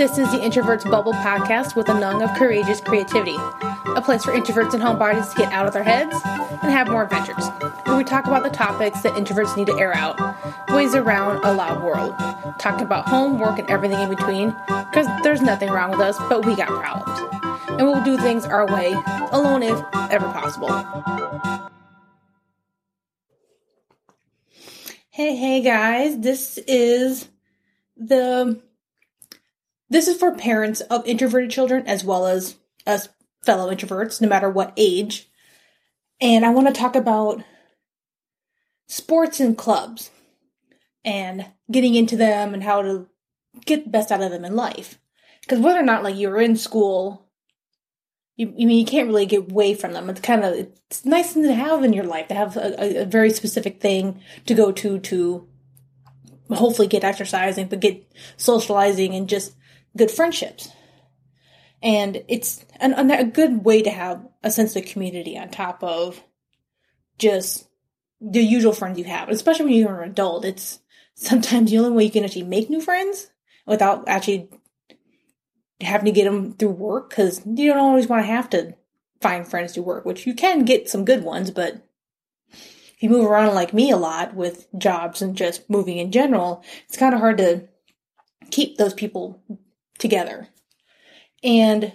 [0.00, 4.32] This is the Introverts Bubble podcast with a nung of courageous creativity, a place for
[4.32, 7.46] introverts and homebodies to get out of their heads and have more adventures,
[7.84, 10.18] where we talk about the topics that introverts need to air out,
[10.70, 12.14] ways around a loud world,
[12.58, 14.56] talking about home, work, and everything in between,
[14.90, 17.68] because there's nothing wrong with us, but we got problems.
[17.68, 18.94] And we'll do things our way,
[19.32, 19.78] alone if
[20.10, 20.70] ever possible.
[25.10, 27.28] Hey, hey guys, this is
[27.98, 28.62] the
[29.90, 33.08] this is for parents of introverted children as well as us
[33.44, 35.28] fellow introverts, no matter what age.
[36.20, 37.42] And I want to talk about
[38.86, 40.10] sports and clubs
[41.04, 43.08] and getting into them and how to
[43.64, 44.98] get the best out of them in life.
[45.40, 47.26] Because whether or not like you're in school,
[48.36, 50.10] you, I mean you can't really get away from them.
[50.10, 53.30] It's kind of it's nice to have in your life to have a, a very
[53.30, 55.48] specific thing to go to to
[56.50, 59.54] hopefully get exercising, but get socializing and just
[59.96, 60.70] good friendships.
[61.82, 66.22] And it's an, a good way to have a sense of community on top of
[67.18, 67.68] just
[68.20, 70.44] the usual friends you have, especially when you're an adult.
[70.44, 70.80] It's
[71.14, 73.30] sometimes the only way you can actually make new friends
[73.66, 74.50] without actually
[75.80, 78.74] having to get them through work because you don't always want to have to
[79.20, 81.86] find friends through work, which you can get some good ones, but
[82.48, 86.62] if you move around like me a lot with jobs and just moving in general,
[86.86, 87.66] it's kind of hard to
[88.50, 89.42] keep those people
[90.00, 90.48] together.
[91.42, 91.92] And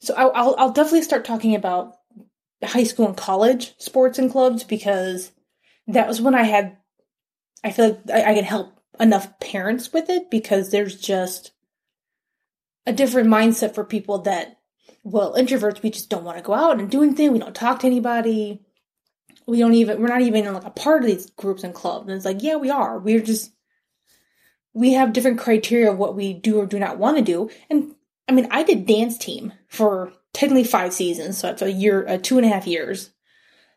[0.00, 1.94] so I'll, I'll definitely start talking about
[2.62, 5.32] high school and college sports and clubs because
[5.86, 6.76] that was when I had,
[7.62, 11.52] I feel like I, I can help enough parents with it because there's just
[12.86, 14.58] a different mindset for people that,
[15.02, 17.32] well, introverts, we just don't want to go out and do anything.
[17.32, 18.62] We don't talk to anybody.
[19.46, 22.08] We don't even, we're not even like a part of these groups and clubs.
[22.08, 22.98] And it's like, yeah, we are.
[22.98, 23.52] We're just
[24.74, 27.48] we have different criteria of what we do or do not want to do.
[27.70, 27.94] And
[28.28, 32.18] I mean, I did dance team for technically five seasons, so it's a year, uh,
[32.20, 33.10] two and a half years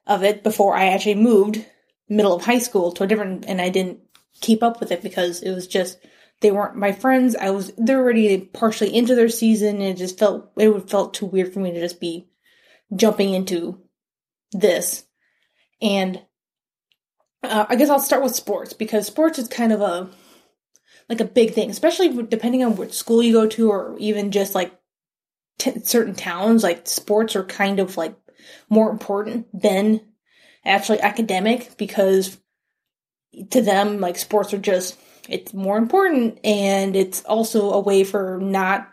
[0.07, 1.63] of it before I actually moved
[2.09, 3.99] middle of high school to a different, and I didn't
[4.41, 5.99] keep up with it because it was just
[6.41, 7.35] they weren't my friends.
[7.35, 11.13] I was they're already partially into their season, and it just felt it would felt
[11.13, 12.27] too weird for me to just be
[12.95, 13.81] jumping into
[14.51, 15.05] this.
[15.81, 16.21] And
[17.43, 20.09] uh, I guess I'll start with sports because sports is kind of a
[21.09, 24.53] like a big thing, especially depending on what school you go to or even just
[24.55, 24.77] like
[25.57, 26.63] t- certain towns.
[26.63, 28.15] Like sports are kind of like
[28.69, 30.01] more important than
[30.65, 32.37] actually academic because
[33.51, 34.97] to them, like sports are just
[35.29, 38.89] it's more important and it's also a way for not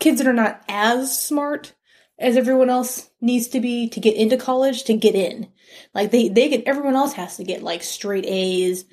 [0.00, 1.72] kids that are not as smart
[2.18, 5.48] as everyone else needs to be to get into college to get in.
[5.94, 8.84] Like they they get everyone else has to get like straight A's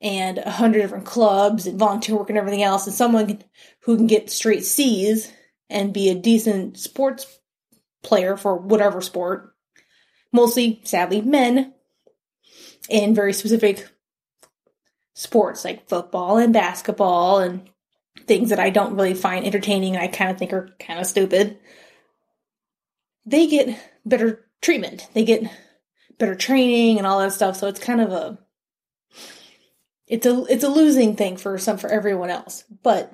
[0.00, 3.42] and a hundred different clubs and volunteer work and everything else, and someone
[3.80, 5.32] who can get straight C's
[5.70, 7.40] and be a decent sports
[8.02, 9.54] player for whatever sport,
[10.32, 11.72] mostly, sadly, men
[12.88, 13.88] in very specific
[15.14, 17.68] sports like football and basketball and
[18.26, 21.06] things that I don't really find entertaining and I kind of think are kind of
[21.06, 21.58] stupid.
[23.24, 25.08] They get better treatment.
[25.14, 25.50] They get
[26.18, 27.56] better training and all that stuff.
[27.56, 28.38] So it's kind of a
[30.06, 32.64] it's a it's a losing thing for some for everyone else.
[32.82, 33.12] But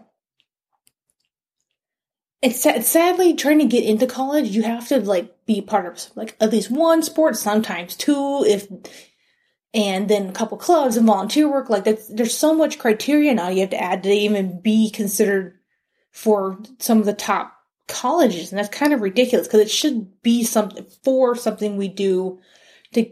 [2.42, 6.36] it's sadly trying to get into college, you have to like be part of like
[6.40, 8.66] at least one sport, sometimes two, if
[9.72, 11.70] and then a couple clubs and volunteer work.
[11.70, 15.58] Like that's there's so much criteria now you have to add to even be considered
[16.10, 17.54] for some of the top
[17.86, 22.40] colleges, and that's kind of ridiculous because it should be something for something we do
[22.92, 23.08] to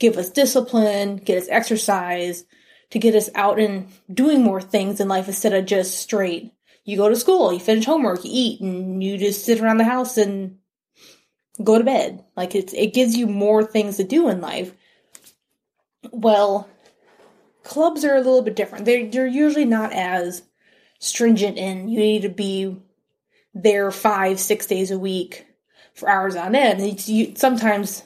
[0.00, 2.44] give us discipline, get us exercise,
[2.94, 6.52] to get us out and doing more things in life instead of just straight.
[6.84, 9.84] You go to school, you finish homework, you eat, and you just sit around the
[9.84, 10.58] house and
[11.60, 12.24] go to bed.
[12.36, 14.72] Like it's it gives you more things to do in life.
[16.12, 16.68] Well,
[17.64, 18.84] clubs are a little bit different.
[18.84, 20.44] They're they're usually not as
[21.00, 22.76] stringent and you need to be
[23.54, 25.48] there five, six days a week
[25.94, 26.80] for hours on end.
[26.80, 28.04] It's, you, sometimes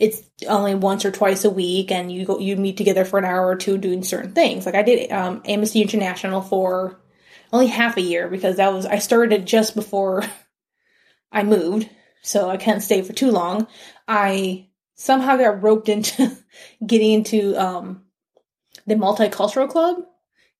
[0.00, 3.24] it's only once or twice a week and you go you meet together for an
[3.24, 7.00] hour or two doing certain things like i did um, amnesty international for
[7.52, 10.24] only half a year because that was i started just before
[11.32, 11.88] i moved
[12.22, 13.68] so i can't stay for too long
[14.08, 16.36] i somehow got roped into
[16.86, 18.02] getting into um,
[18.86, 19.96] the multicultural club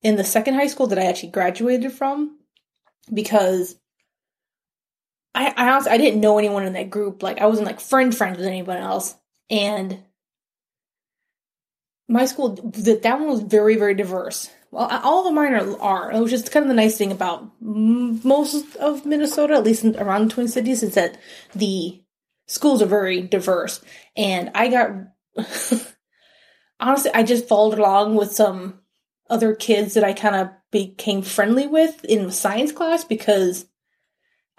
[0.02, 2.38] in the second high school that i actually graduated from
[3.12, 3.74] because
[5.32, 7.22] I, I honestly I didn't know anyone in that group.
[7.22, 9.14] Like I wasn't like friend friends with anyone else.
[9.50, 9.98] And
[12.08, 16.20] my school, that that one was very, very diverse well, all of mine are, are.
[16.20, 20.34] Was just kind of the nice thing about most of Minnesota, at least around the
[20.34, 21.18] Twin Cities, is that
[21.54, 22.02] the
[22.46, 23.80] schools are very diverse.
[24.16, 24.90] And I got,
[26.80, 28.80] honestly, I just followed along with some
[29.28, 33.66] other kids that I kind of became friendly with in science class because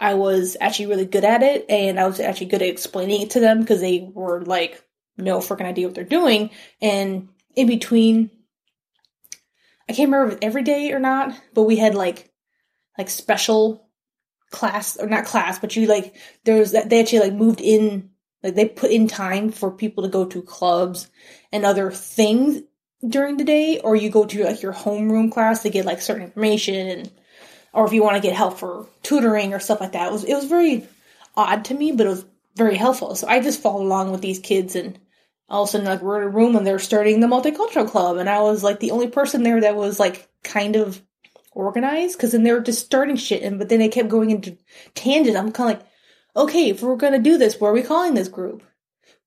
[0.02, 3.30] I was actually really good at it and I was actually good at explaining it
[3.32, 4.84] to them because they were like,
[5.16, 6.50] no freaking idea what they're doing.
[6.82, 8.32] And in between,
[9.88, 12.32] I can't remember if every day or not, but we had like,
[12.98, 13.88] like special
[14.50, 16.16] class or not class, but you like,
[16.46, 18.10] there was that they actually like moved in,
[18.42, 21.10] like they put in time for people to go to clubs
[21.52, 22.64] and other things
[23.08, 26.24] during the day, or you go to like your homeroom class to get like certain
[26.24, 27.12] information and
[27.74, 30.08] or if you want to get help for tutoring or stuff like that.
[30.08, 30.88] It was it was very
[31.36, 32.26] odd to me, but it was
[32.56, 33.16] very helpful.
[33.16, 35.00] So I just followed along with these kids and
[35.50, 38.18] all of a sudden like we're in a room and they're starting the multicultural club
[38.18, 41.02] and I was like the only person there that was like kind of
[41.52, 44.58] organized because then they were just starting shit and but then they kept going into
[44.96, 45.38] tangent.
[45.38, 45.88] I'm kind of like,
[46.36, 48.64] okay, if we're gonna do this, what are we calling this group?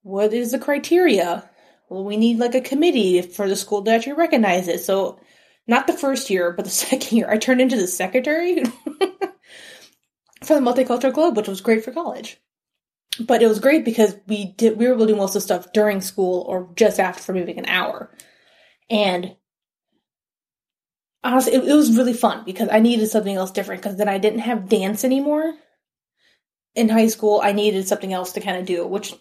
[0.03, 1.49] What is the criteria?
[1.89, 4.81] Well, we need like a committee for the school to actually recognize it.
[4.81, 5.19] So
[5.67, 8.65] not the first year, but the second year, I turned into the secretary
[10.43, 12.39] for the Multicultural Club, which was great for college.
[13.21, 15.41] But it was great because we did we were able to do most of the
[15.43, 18.11] stuff during school or just after for maybe an hour.
[18.91, 19.37] And
[21.23, 24.19] honestly, it, it was really fun because I needed something else different because then I
[24.19, 25.55] didn't have dance anymore.
[26.75, 29.15] In high school, I needed something else to kind of do, which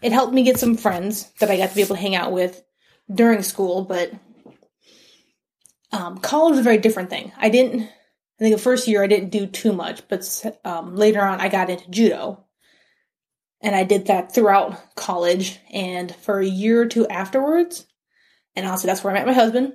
[0.00, 2.32] it helped me get some friends that I got to be able to hang out
[2.32, 2.62] with
[3.12, 4.10] during school, but
[5.92, 7.32] um, college was a very different thing.
[7.36, 10.24] I didn't, I think the first year I didn't do too much, but
[10.64, 12.44] um, later on I got into judo.
[13.60, 17.86] And I did that throughout college and for a year or two afterwards.
[18.56, 19.74] And also that's where I met my husband.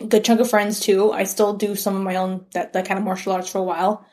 [0.00, 1.12] A good chunk of friends too.
[1.12, 3.62] I still do some of my own that, that kind of martial arts for a
[3.62, 4.06] while.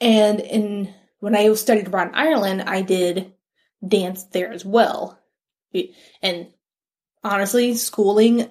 [0.00, 3.34] And in when I studied abroad in Ireland, I did
[3.86, 5.20] dance there as well.
[6.22, 6.48] And
[7.22, 8.48] honestly, schooling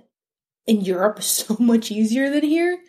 [0.69, 2.79] in Europe so much easier than here.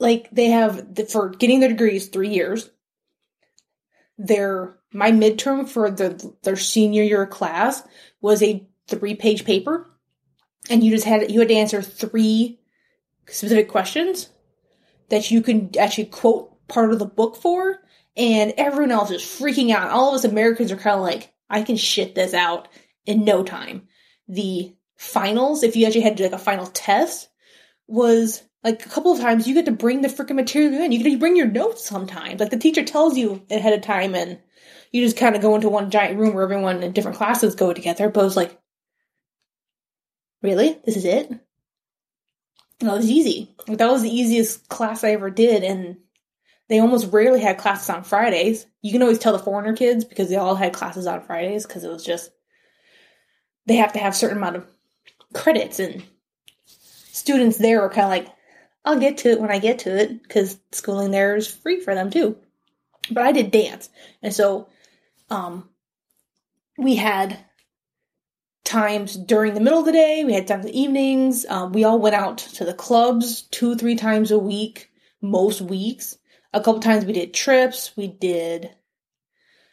[0.00, 2.68] Like they have the, for getting their degrees three years.
[4.18, 7.82] Their my midterm for the their senior year class
[8.20, 9.88] was a three page paper,
[10.68, 12.60] and you just had you had to answer three
[13.26, 14.28] specific questions
[15.08, 17.80] that you can actually quote part of the book for,
[18.16, 19.90] and everyone else is freaking out.
[19.90, 22.68] All of us Americans are kind of like, I can shit this out
[23.06, 23.88] in no time.
[24.28, 27.28] The finals, if you actually had to do like a final test,
[27.86, 30.92] was like a couple of times you get to bring the freaking material in.
[30.92, 32.40] You get to bring your notes sometimes.
[32.40, 34.38] Like the teacher tells you ahead of time and
[34.90, 37.72] you just kind of go into one giant room where everyone in different classes go
[37.72, 38.08] together.
[38.08, 38.58] But it was like,
[40.42, 40.78] really?
[40.84, 41.28] This is it?
[41.28, 41.40] And
[42.80, 43.54] that was easy.
[43.68, 45.62] Like, that was the easiest class I ever did.
[45.62, 45.98] And
[46.68, 48.66] they almost rarely had classes on Fridays.
[48.82, 51.84] You can always tell the foreigner kids because they all had classes on Fridays because
[51.84, 52.30] it was just,
[53.66, 54.66] they have to have certain amount of
[55.34, 56.02] credits and
[56.66, 58.34] students there are kind of like,
[58.84, 61.94] I'll get to it when I get to it because schooling there is free for
[61.94, 62.36] them too.
[63.10, 63.90] But I did dance.
[64.22, 64.68] And so,
[65.30, 65.68] um,
[66.78, 67.38] we had
[68.64, 71.46] times during the middle of the day, we had times in the evenings.
[71.48, 76.18] Um, we all went out to the clubs two, three times a week, most weeks.
[76.52, 77.92] A couple times we did trips.
[77.96, 78.70] We did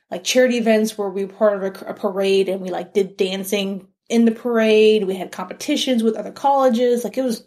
[0.10, 3.18] like charity events where we were part of a, a parade and we like did
[3.18, 5.06] dancing in the parade.
[5.06, 7.06] We had competitions with other colleges.
[7.06, 7.46] Like it was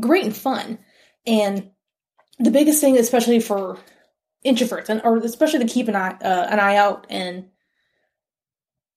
[0.00, 0.78] great and fun.
[1.26, 1.70] And
[2.38, 3.78] the biggest thing, especially for
[4.46, 7.48] introverts, and or especially to keep an eye uh, an eye out and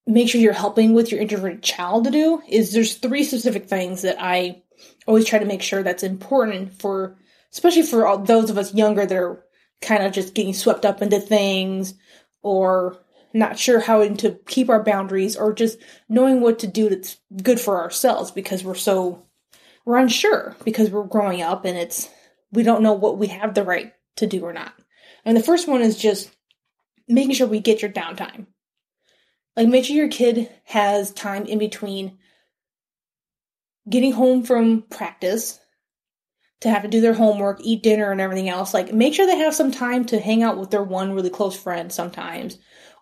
[0.06, 4.02] make sure you're helping with your introverted child to do, is there's three specific things
[4.02, 4.62] that I
[5.06, 7.16] always try to make sure that's important for,
[7.52, 9.44] especially for all those of us younger that are
[9.80, 11.94] kind of just getting swept up into things
[12.42, 12.96] or
[13.32, 17.60] not sure how to keep our boundaries or just knowing what to do that's good
[17.60, 19.24] for ourselves because we're so
[19.84, 22.08] we're unsure because we're growing up and it's
[22.52, 24.72] we don't know what we have the right to do or not.
[25.24, 26.30] And the first one is just
[27.06, 28.46] making sure we get your downtime.
[29.56, 32.18] Like make sure your kid has time in between
[33.88, 35.58] getting home from practice
[36.60, 38.74] to have to do their homework, eat dinner and everything else.
[38.74, 41.56] Like make sure they have some time to hang out with their one really close
[41.56, 42.58] friend sometimes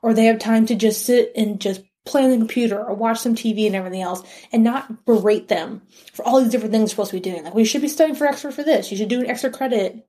[0.06, 3.18] or they have time to just sit and just play on the computer or watch
[3.18, 4.22] some TV and everything else
[4.52, 5.82] and not berate them
[6.12, 7.42] for all these different things you're supposed to be doing.
[7.42, 8.92] Like, we should be studying for extra for this.
[8.92, 10.06] You should do an extra credit.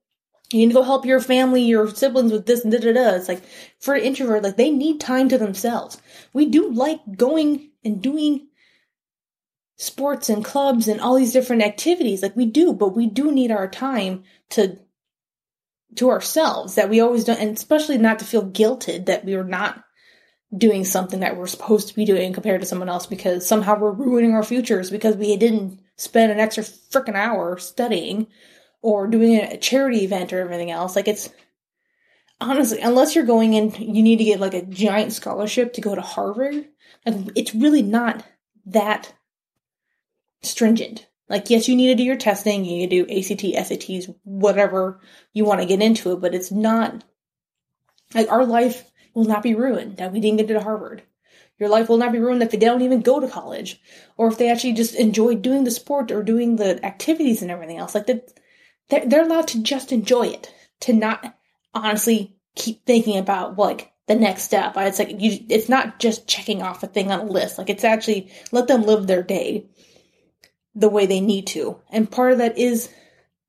[0.52, 3.16] You need to go help your family, your siblings with this and da da da.
[3.16, 3.42] It's like,
[3.80, 6.00] for an introvert, like, they need time to themselves.
[6.32, 8.46] We do like going and doing
[9.78, 12.22] sports and clubs and all these different activities.
[12.22, 14.78] Like we do, but we do need our time to
[15.96, 19.42] to ourselves that we always don't and especially not to feel guilted that we are
[19.42, 19.82] not
[20.56, 23.92] doing something that we're supposed to be doing compared to someone else because somehow we're
[23.92, 28.26] ruining our futures because we didn't spend an extra freaking hour studying
[28.80, 30.96] or doing a charity event or everything else.
[30.96, 31.28] Like it's
[32.40, 35.94] honestly, unless you're going in, you need to get like a giant scholarship to go
[35.94, 36.66] to Harvard.
[37.04, 38.24] Like it's really not
[38.66, 39.12] that
[40.42, 41.06] stringent.
[41.28, 45.00] Like, yes, you need to do your testing, you need to do ACT, SATs, whatever
[45.34, 47.04] you want to get into it, but it's not
[48.14, 51.02] like our life will not be ruined that we didn't get to Harvard.
[51.58, 53.80] Your life will not be ruined if they don't even go to college,
[54.16, 57.78] or if they actually just enjoy doing the sport or doing the activities and everything
[57.78, 57.96] else.
[57.96, 58.32] Like that,
[58.88, 61.36] they're, they're allowed to just enjoy it, to not
[61.74, 64.74] honestly keep thinking about like the next step.
[64.76, 67.58] It's like you, it's not just checking off a thing on a list.
[67.58, 69.66] Like it's actually let them live their day
[70.76, 71.80] the way they need to.
[71.90, 72.88] And part of that is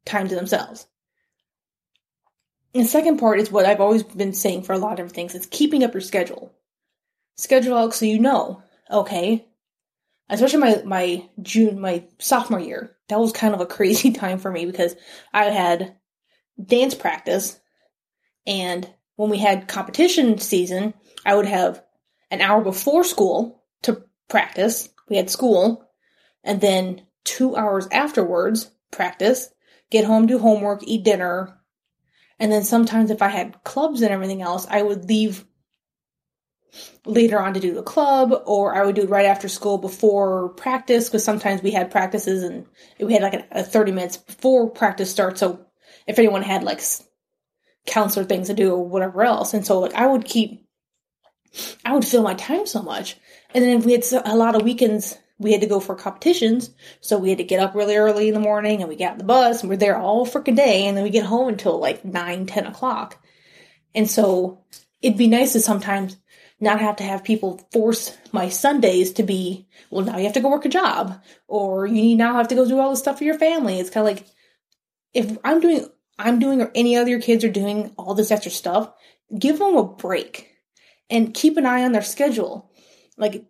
[0.06, 0.88] time to themselves.
[2.74, 5.36] The second part is what I've always been saying for a lot of different things.
[5.36, 6.54] It's keeping up your schedule.
[7.36, 8.62] Schedule out so you know,
[8.92, 9.48] okay,
[10.30, 14.52] especially my, my June, my sophomore year, that was kind of a crazy time for
[14.52, 14.96] me because
[15.34, 15.96] I had
[16.64, 17.60] dance practice
[18.46, 20.94] and when we had competition season,
[21.26, 21.84] I would have
[22.32, 24.88] an hour before school to practice.
[25.10, 25.86] We had school
[26.44, 29.50] and then two hours afterwards, practice,
[29.92, 31.59] get home, do homework, eat dinner.
[32.40, 35.46] And then sometimes if I had clubs and everything else, I would leave
[37.06, 40.50] later on to do the club or I would do it right after school before
[40.50, 42.66] practice because sometimes we had practices and
[43.00, 45.40] we had like a, a 30 minutes before practice starts.
[45.40, 45.66] So
[46.08, 46.82] if anyone had like
[47.86, 49.54] counselor things to do or whatever else.
[49.54, 50.66] And so like I would keep,
[51.84, 53.18] I would fill my time so much.
[53.54, 56.70] And then if we had a lot of weekends we had to go for competitions,
[57.00, 59.24] so we had to get up really early in the morning and we got the
[59.24, 62.46] bus and we're there all freaking day and then we get home until like 9,
[62.46, 63.18] 10 o'clock.
[63.96, 64.66] And so
[65.02, 66.18] it'd be nice to sometimes
[66.60, 70.42] not have to have people force my Sundays to be, well, now you have to
[70.42, 73.24] go work a job or you now have to go do all this stuff for
[73.24, 73.80] your family.
[73.80, 74.28] It's kind of like,
[75.14, 78.92] if I'm doing, I'm doing or any other kids are doing all this extra stuff,
[79.38, 80.50] give them a break
[81.10, 82.70] and keep an eye on their schedule.
[83.18, 83.46] Like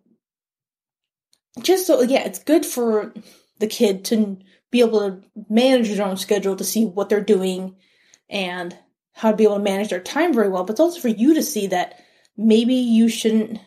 [1.62, 3.12] just so yeah, it's good for
[3.58, 4.38] the kid to
[4.70, 7.76] be able to manage their own schedule to see what they're doing
[8.28, 8.76] and
[9.12, 10.64] how to be able to manage their time very well.
[10.64, 12.00] But it's also for you to see that
[12.36, 13.58] maybe you shouldn't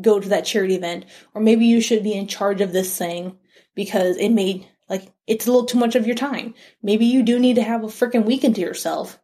[0.00, 3.36] go to that charity event or maybe you should be in charge of this thing
[3.74, 6.54] because it made like it's a little too much of your time.
[6.82, 9.18] Maybe you do need to have a freaking weekend to yourself.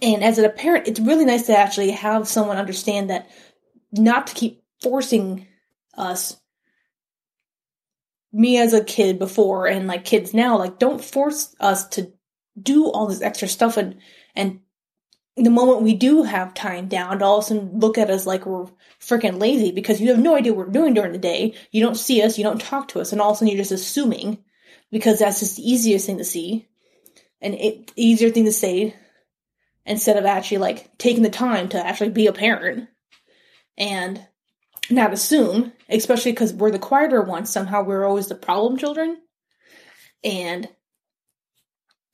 [0.00, 3.28] And as a parent, it's really nice to actually have someone understand that
[3.92, 5.46] not to keep forcing
[5.94, 6.40] us
[8.32, 12.12] me as a kid before and like kids now, like don't force us to
[12.60, 13.96] do all this extra stuff and
[14.34, 14.60] and
[15.36, 18.44] the moment we do have time down all of a sudden look at us like
[18.44, 18.66] we're
[19.00, 21.54] freaking lazy because you have no idea what we're doing during the day.
[21.70, 23.62] You don't see us, you don't talk to us, and all of a sudden you're
[23.62, 24.38] just assuming
[24.90, 26.68] because that's just the easiest thing to see
[27.40, 28.94] and it easier thing to say
[29.86, 32.88] instead of actually like taking the time to actually be a parent.
[33.78, 34.24] And
[34.90, 37.50] not assume, especially because we're the quieter ones.
[37.50, 39.18] Somehow we're always the problem children.
[40.22, 40.68] And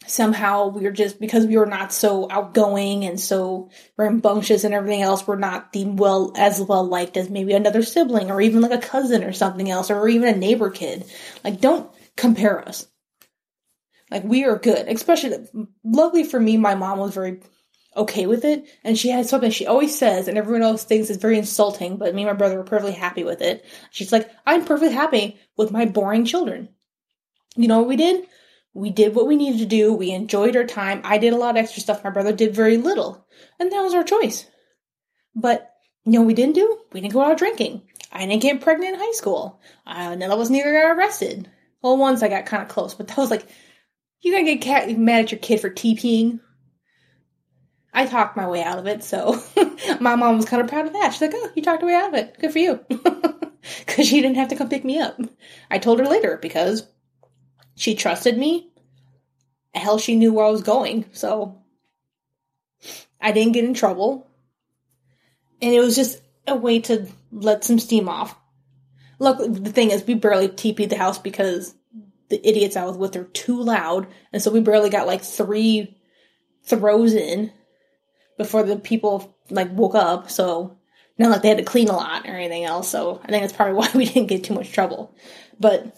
[0.07, 5.27] somehow we're just, because we were not so outgoing and so rambunctious and everything else,
[5.27, 8.79] we're not the well, as well liked as maybe another sibling or even like a
[8.79, 11.05] cousin or something else or even a neighbor kid.
[11.43, 12.87] Like, don't compare us.
[14.11, 14.87] Like, we are good.
[14.87, 15.37] Especially,
[15.83, 17.41] luckily for me, my mom was very
[17.97, 18.67] okay with it.
[18.85, 22.15] And she has something she always says, and everyone else thinks it's very insulting, but
[22.15, 23.65] me and my brother were perfectly happy with it.
[23.91, 26.69] She's like, I'm perfectly happy with my boring children.
[27.57, 28.27] You know what we did?
[28.75, 29.95] We did what we needed to do.
[29.95, 31.01] We enjoyed our time.
[31.05, 32.05] I did a lot of extra stuff.
[32.05, 33.27] My brother did very little.
[33.59, 34.47] And that was our choice.
[35.35, 35.73] But
[36.05, 36.79] you know we didn't do?
[36.93, 37.83] We didn't go out drinking.
[38.13, 39.61] I didn't get pregnant in high school.
[39.87, 41.51] Uh, of us neither got arrested.
[41.83, 43.47] Well, once I got kind of close, but that was like,
[44.21, 46.41] you gonna get mad at your kid for TPing
[47.97, 49.43] I talked my way out of it, so
[50.01, 51.15] my mom was kind of proud of that.
[51.15, 52.37] She's like, "Oh, you talked your way out of it.
[52.39, 55.19] Good for you," because she didn't have to come pick me up.
[55.71, 56.87] I told her later because
[57.75, 58.71] she trusted me.
[59.75, 61.63] Hell, she knew where I was going, so
[63.19, 64.29] I didn't get in trouble,
[65.63, 68.37] and it was just a way to let some steam off.
[69.19, 71.75] Look, the thing is, we barely TP'd the house because
[72.29, 75.97] the idiots I was with are too loud, and so we barely got like three
[76.63, 77.53] throws in
[78.37, 80.31] before the people like woke up.
[80.31, 80.77] So
[81.19, 83.53] Not like they had to clean a lot or anything else, so I think that's
[83.53, 85.15] probably why we didn't get too much trouble.
[85.59, 85.97] But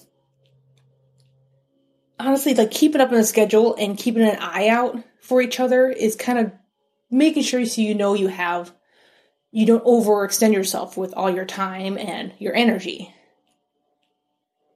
[2.19, 5.89] honestly, like keeping up on the schedule and keeping an eye out for each other
[5.89, 6.53] is kind of
[7.11, 8.73] making sure so you know you have
[9.51, 13.15] you don't overextend yourself with all your time and your energy.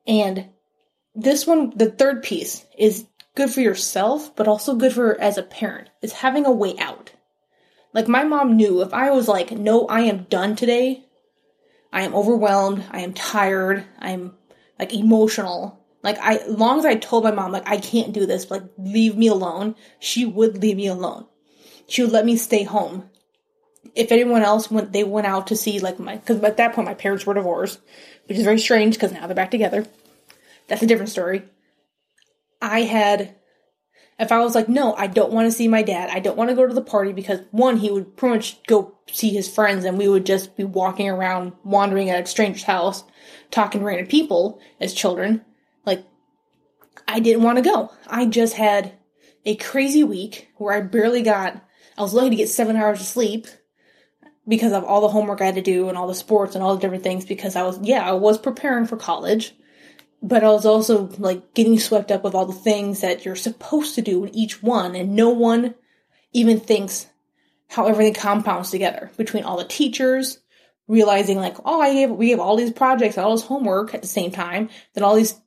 [0.07, 0.49] And
[1.15, 5.43] this one, the third piece, is good for yourself, but also good for as a
[5.43, 7.13] parent, is having a way out.
[7.93, 11.05] Like my mom knew if I was like, no, I am done today,
[11.93, 14.35] I am overwhelmed, I am tired, I'm
[14.79, 15.79] like emotional.
[16.03, 18.65] Like I, as long as I told my mom, like, I can't do this, like,
[18.77, 21.27] leave me alone, she would leave me alone.
[21.87, 23.09] She would let me stay home.
[23.95, 26.89] If anyone else went, they went out to see, like, my, cause at that point
[26.89, 27.79] my parents were divorced,
[28.27, 29.87] which is very strange because now they're back together.
[30.67, 31.45] That's a different story.
[32.61, 33.37] I had,
[34.23, 36.09] if I was like, no, I don't want to see my dad.
[36.09, 38.95] I don't want to go to the party because one, he would pretty much go
[39.11, 43.03] see his friends and we would just be walking around, wandering at a stranger's house,
[43.51, 45.45] talking to random people as children.
[45.85, 46.05] Like,
[47.09, 47.93] I didn't want to go.
[48.07, 48.93] I just had
[49.45, 51.61] a crazy week where I barely got,
[51.99, 53.49] I was lucky to get seven hours of sleep
[54.47, 56.77] because of all the homework I had to do and all the sports and all
[56.77, 59.53] the different things because I was, yeah, I was preparing for college
[60.23, 63.97] but I was also like getting swept up with all the things that you're supposed
[63.97, 65.75] to do in each one, and no one
[66.33, 67.07] even thinks
[67.69, 70.39] how everything compounds together between all the teachers
[70.87, 74.09] realizing like, oh, I gave we have all these projects, all this homework at the
[74.09, 74.69] same time.
[74.95, 75.41] Then all these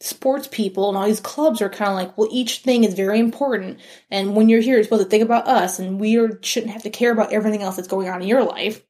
[0.00, 3.18] sports people and all these clubs are kind of like, well, each thing is very
[3.20, 3.78] important,
[4.10, 6.84] and when you're here, you're supposed to think about us, and we are, shouldn't have
[6.84, 8.82] to care about everything else that's going on in your life.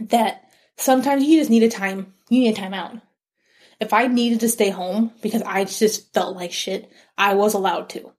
[0.00, 0.44] That
[0.76, 3.00] sometimes you just need a time, you need a time out
[3.82, 7.88] if I needed to stay home because I just felt like shit, I was allowed
[7.90, 8.12] to.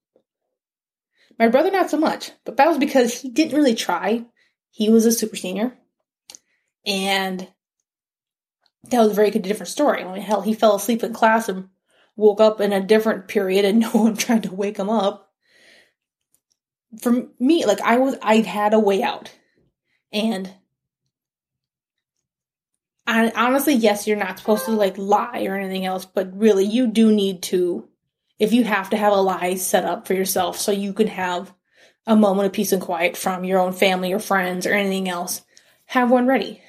[1.39, 4.25] My brother, not so much, but that was because he didn't really try.
[4.71, 5.73] He was a super senior.
[6.85, 7.47] And
[8.89, 10.03] that was a very different story.
[10.03, 11.69] I mean, hell, he fell asleep in class and
[12.17, 15.31] woke up in a different period and no one tried to wake him up.
[16.99, 19.33] For me, like I was, I had a way out.
[20.11, 20.53] And
[23.05, 27.11] Honestly, yes, you're not supposed to like lie or anything else, but really, you do
[27.11, 27.87] need to,
[28.39, 31.53] if you have to have a lie set up for yourself so you can have
[32.07, 35.41] a moment of peace and quiet from your own family or friends or anything else,
[35.85, 36.61] have one ready.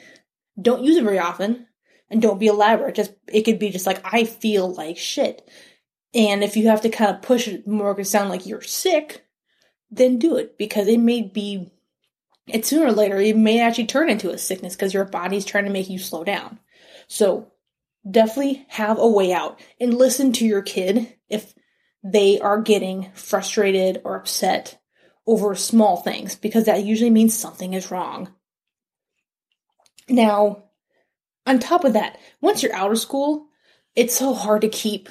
[0.61, 1.67] Don't use it very often
[2.11, 2.95] and don't be elaborate.
[2.95, 5.49] Just, it could be just like, I feel like shit.
[6.15, 9.25] And if you have to kind of push it more to sound like you're sick,
[9.91, 11.73] then do it because it may be
[12.47, 15.65] it sooner or later it may actually turn into a sickness because your body's trying
[15.65, 16.59] to make you slow down.
[17.09, 17.53] So
[18.09, 21.55] definitely have a way out and listen to your kid if
[22.03, 24.79] they are getting frustrated or upset
[25.27, 28.29] over small things because that usually means something is wrong.
[30.09, 30.65] Now,
[31.47, 33.47] on top of that, once you're out of school,
[33.97, 35.09] it's so hard to keep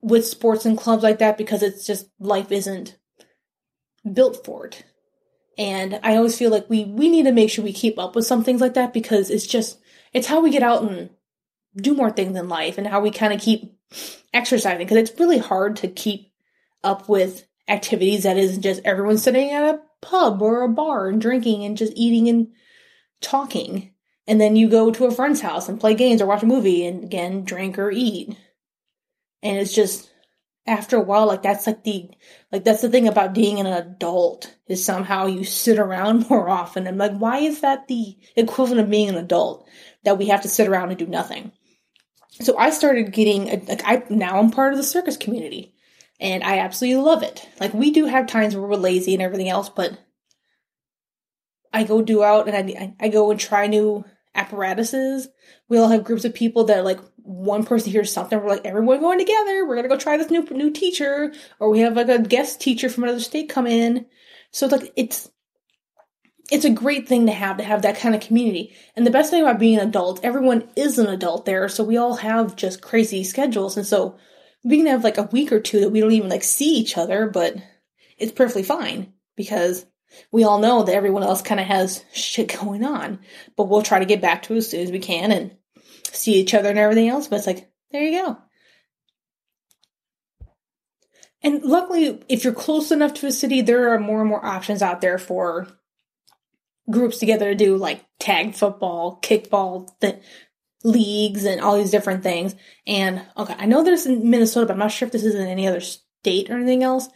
[0.00, 2.96] with sports and clubs like that because it's just life isn't
[4.12, 4.84] built for it.
[5.58, 8.26] And I always feel like we, we need to make sure we keep up with
[8.26, 9.78] some things like that because it's just,
[10.12, 11.10] it's how we get out and
[11.76, 13.74] do more things in life and how we kind of keep
[14.34, 16.32] exercising because it's really hard to keep
[16.84, 21.20] up with activities that isn't just everyone sitting at a pub or a bar and
[21.20, 22.48] drinking and just eating and
[23.20, 23.92] talking.
[24.26, 26.86] And then you go to a friend's house and play games or watch a movie
[26.86, 28.36] and again drink or eat.
[29.42, 30.10] And it's just
[30.66, 32.10] after a while, like that's like the
[32.50, 36.86] like that's the thing about being an adult is somehow you sit around more often.
[36.86, 39.68] And like, why is that the equivalent of being an adult
[40.04, 41.52] that we have to sit around and do nothing?
[42.40, 45.74] So I started getting like I now I'm part of the circus community,
[46.20, 47.48] and I absolutely love it.
[47.60, 49.98] Like we do have times where we're lazy and everything else, but
[51.72, 55.28] I go do out and I I go and try new apparatuses.
[55.68, 59.00] We all have groups of people that like one person hears something, we're like, everyone
[59.00, 59.66] going together.
[59.66, 62.88] We're gonna go try this new new teacher, or we have like a guest teacher
[62.88, 64.06] from another state come in.
[64.52, 65.30] So it's like it's
[66.50, 68.76] it's a great thing to have to have that kind of community.
[68.94, 71.96] And the best thing about being an adult, everyone is an adult there, so we
[71.96, 74.16] all have just crazy schedules, and so
[74.62, 76.96] we can have like a week or two that we don't even like see each
[76.96, 77.56] other, but
[78.18, 79.84] it's perfectly fine because
[80.30, 83.18] we all know that everyone else kind of has shit going on.
[83.56, 85.56] But we'll try to get back to as soon as we can and
[86.16, 87.28] see each other and everything else.
[87.28, 88.38] But it's like, there you go.
[91.42, 94.82] And luckily, if you're close enough to a city, there are more and more options
[94.82, 95.68] out there for
[96.90, 99.88] groups together to do like tag football, kickball,
[100.82, 102.54] leagues, and all these different things.
[102.86, 105.46] And okay, I know there's in Minnesota, but I'm not sure if this is in
[105.46, 107.08] any other state or anything else.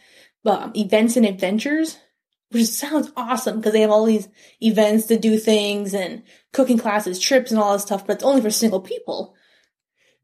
[0.43, 1.97] But um, events and adventures
[2.51, 4.27] which sounds awesome because they have all these
[4.61, 8.41] events to do things and cooking classes, trips, and all this stuff, but it's only
[8.41, 9.35] for single people.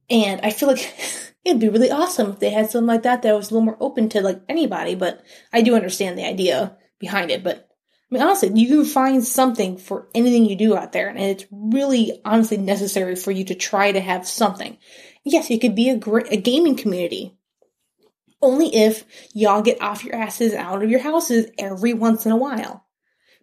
[0.09, 0.93] And I feel like
[1.45, 3.77] it'd be really awesome if they had something like that that was a little more
[3.79, 7.43] open to like anybody, but I do understand the idea behind it.
[7.43, 7.69] But
[8.09, 11.45] I mean, honestly, you can find something for anything you do out there, and it's
[11.51, 14.77] really honestly necessary for you to try to have something.
[15.25, 17.36] Yes, it could be a great, a gaming community.
[18.41, 22.37] Only if y'all get off your asses out of your houses every once in a
[22.37, 22.85] while.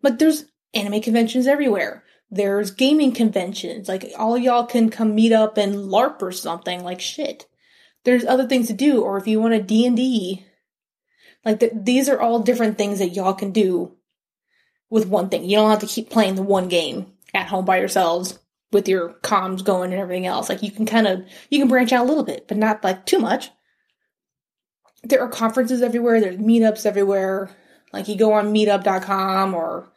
[0.03, 2.05] But there's anime conventions everywhere.
[2.31, 3.89] There's gaming conventions.
[3.89, 7.47] Like all y'all can come meet up and LARP or something like shit.
[8.05, 10.45] There's other things to do, or if you want a D&D,
[11.45, 13.97] like the, these are all different things that y'all can do
[14.91, 15.45] with one thing.
[15.45, 18.39] You don't have to keep playing the one game at home by yourselves
[18.73, 20.49] with your comms going and everything else.
[20.49, 23.07] Like you can kind of you can branch out a little bit, but not like
[23.07, 23.51] too much.
[25.05, 27.51] There are conferences everywhere, there's meetups everywhere.
[27.93, 29.93] Like you go on meetup.com or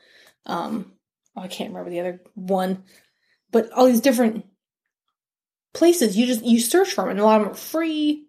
[0.46, 0.94] um
[1.36, 2.84] oh, I can't remember the other one.
[3.52, 4.46] But all these different
[5.74, 8.28] places you just you search for them and a lot of them are free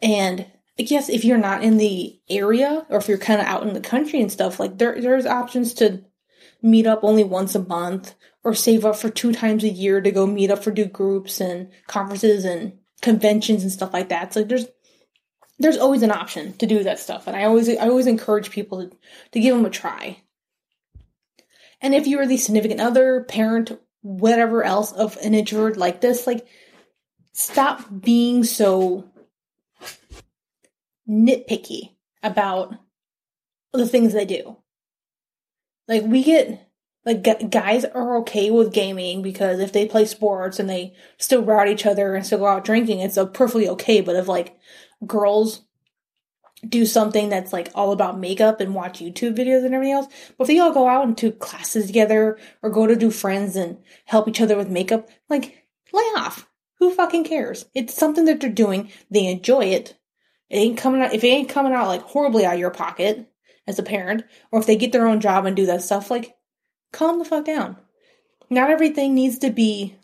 [0.00, 0.46] and
[0.78, 3.72] I guess if you're not in the area or if you're kind of out in
[3.72, 6.04] the country and stuff, like there there's options to
[6.62, 10.10] meet up only once a month or save up for two times a year to
[10.10, 14.34] go meet up for do groups and conferences and conventions and stuff like that.
[14.34, 14.66] So there's
[15.58, 18.88] there's always an option to do that stuff, and I always I always encourage people
[18.88, 18.96] to,
[19.32, 20.22] to give them a try.
[21.80, 26.26] And if you are the significant other, parent, whatever else of an introvert like this,
[26.26, 26.46] like
[27.32, 29.04] stop being so
[31.08, 31.90] nitpicky
[32.22, 32.74] about
[33.72, 34.56] the things they do.
[35.86, 36.65] Like we get
[37.06, 41.42] like g- guys are okay with gaming because if they play sports and they still
[41.42, 44.00] route each other and still go out drinking, it's perfectly okay.
[44.00, 44.58] But if like
[45.06, 45.62] girls
[46.68, 50.44] do something that's like all about makeup and watch YouTube videos and everything else, but
[50.44, 54.26] if they all go out into classes together or go to do friends and help
[54.26, 56.48] each other with makeup, like lay off.
[56.78, 57.66] Who fucking cares?
[57.74, 58.90] It's something that they're doing.
[59.10, 59.96] They enjoy it.
[60.50, 63.30] It ain't coming out if it ain't coming out like horribly out of your pocket
[63.66, 66.36] as a parent, or if they get their own job and do that stuff, like
[66.92, 67.76] calm the fuck down.
[68.48, 69.96] Not everything needs to be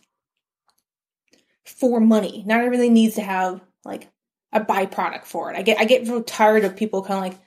[1.65, 2.43] for money.
[2.47, 4.11] Not everything needs to have like
[4.53, 5.57] a byproduct for it.
[5.57, 7.41] I get I get tired of people kind of like,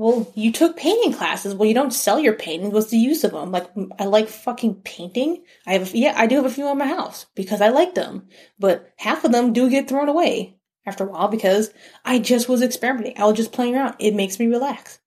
[0.00, 1.54] well, you took painting classes.
[1.54, 2.72] Well, you don't sell your paintings.
[2.72, 3.52] What's the use of them?
[3.52, 3.66] Like,
[3.98, 5.44] I like fucking painting.
[5.66, 8.28] I have, yeah, I do have a few in my house because I like them,
[8.58, 11.70] but half of them do get thrown away after a while because
[12.02, 13.18] I just was experimenting.
[13.18, 13.96] I was just playing around.
[13.98, 15.00] It makes me relax.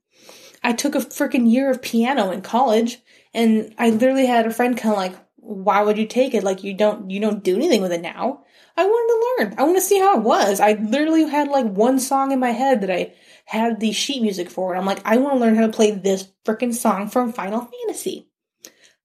[0.61, 2.99] I took a freaking year of piano in college
[3.33, 6.43] and I literally had a friend kind of like, why would you take it?
[6.43, 8.43] Like you don't, you don't do anything with it now.
[8.77, 9.59] I wanted to learn.
[9.59, 10.59] I want to see how it was.
[10.59, 13.13] I literally had like one song in my head that I
[13.45, 14.71] had the sheet music for.
[14.71, 17.61] And I'm like, I want to learn how to play this freaking song from Final
[17.61, 18.29] Fantasy.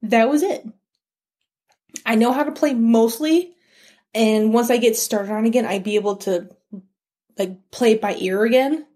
[0.03, 0.64] That was it.
[2.07, 3.55] I know how to play mostly.
[4.14, 6.49] And once I get started on again, I'd be able to
[7.38, 8.87] like play it by ear again.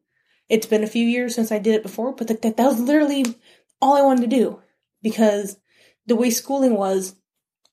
[0.49, 3.25] It's been a few years since I did it before, but that, that was literally
[3.81, 4.62] all I wanted to do
[5.03, 5.57] because
[6.07, 7.15] the way schooling was,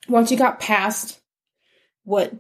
[0.08, 1.20] once you got past
[2.04, 2.34] what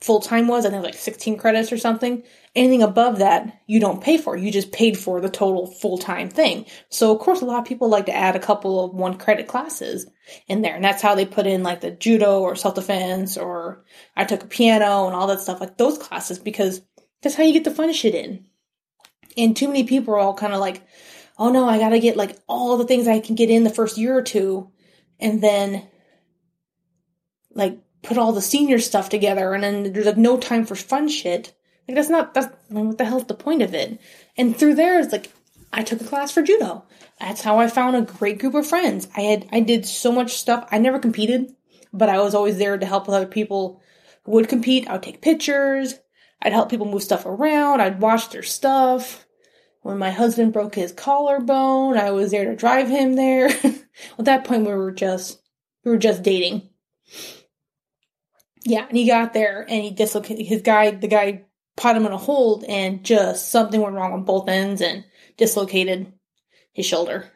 [0.00, 4.02] full time was, I think like 16 credits or something, anything above that you don't
[4.02, 4.36] pay for.
[4.36, 6.66] You just paid for the total full time thing.
[6.88, 9.46] So of course a lot of people like to add a couple of one credit
[9.46, 10.06] classes
[10.48, 10.74] in there.
[10.74, 13.84] And that's how they put in like the judo or self defense or
[14.16, 16.82] I took a piano and all that stuff, like those classes because
[17.22, 18.46] that's how you get the fun shit in.
[19.36, 20.82] And too many people are all kind of like,
[21.42, 23.98] oh no, I gotta get like all the things I can get in the first
[23.98, 24.70] year or two,
[25.18, 25.88] and then
[27.52, 31.08] like put all the senior stuff together, and then there's like no time for fun
[31.08, 31.52] shit.
[31.88, 34.00] Like that's not that's what the hell's the point of it?
[34.36, 35.32] And through there, it's like
[35.72, 36.84] I took a class for judo.
[37.18, 39.08] That's how I found a great group of friends.
[39.16, 40.68] I had I did so much stuff.
[40.70, 41.52] I never competed,
[41.92, 43.82] but I was always there to help with other people
[44.22, 44.86] who would compete.
[44.86, 45.94] I would take pictures.
[46.40, 47.80] I'd help people move stuff around.
[47.80, 49.26] I'd watch their stuff.
[49.82, 53.48] When my husband broke his collarbone, I was there to drive him there.
[54.18, 55.40] At that point, we were just
[55.84, 56.68] we were just dating.
[58.64, 60.92] Yeah, and he got there and he dislocated his guy.
[60.92, 64.80] The guy put him in a hold, and just something went wrong on both ends
[64.80, 65.04] and
[65.36, 66.12] dislocated
[66.72, 67.30] his shoulder.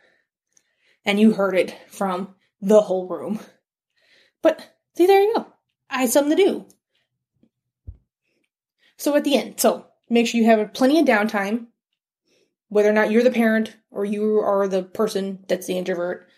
[1.05, 3.41] And you heard it from the whole room.
[4.41, 4.61] But
[4.97, 5.47] see, there you go.
[5.91, 6.67] I had something to do.
[8.99, 11.67] So at the end, so make sure you have plenty of downtime,
[12.69, 16.29] whether or not you're the parent or you are the person that's the introvert.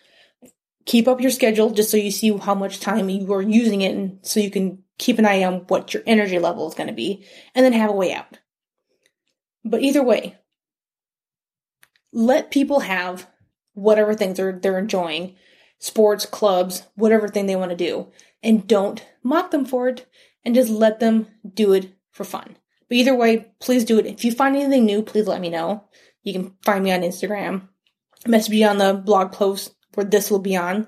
[0.85, 3.95] Keep up your schedule just so you see how much time you are using it
[3.95, 6.93] and so you can keep an eye on what your energy level is going to
[6.93, 8.39] be and then have a way out.
[9.63, 10.37] But either way,
[12.11, 13.27] let people have
[13.73, 15.35] whatever things they're, they're enjoying,
[15.79, 18.11] sports, clubs, whatever thing they want to do.
[18.41, 20.05] And don't mock them for it
[20.43, 22.57] and just let them do it for fun.
[22.87, 24.05] But either way, please do it.
[24.05, 25.85] If you find anything new, please let me know.
[26.23, 27.67] You can find me on Instagram,
[28.27, 30.87] message me on the blog post where this will be on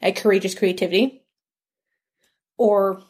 [0.00, 1.24] at Courageous Creativity
[2.56, 3.02] or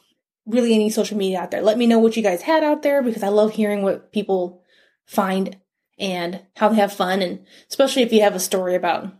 [0.46, 1.62] really any social media out there.
[1.62, 4.64] Let me know what you guys had out there because I love hearing what people
[5.06, 5.56] find
[5.98, 9.12] and how they have fun and especially if you have a story about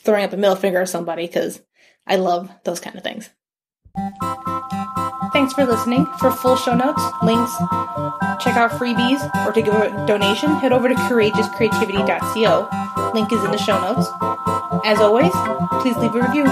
[0.00, 1.62] throwing up a middle finger at somebody because
[2.06, 3.30] I love those kind of things.
[5.42, 6.06] Thanks for listening.
[6.18, 7.52] For full show notes, links,
[8.40, 13.10] check out freebies, or to give a donation, head over to courageouscreativity.co.
[13.12, 14.08] Link is in the show notes.
[14.84, 15.32] As always,
[15.82, 16.44] please leave a review.